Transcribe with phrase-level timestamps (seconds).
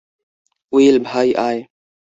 [0.73, 1.59] Will, ভাই, আয়।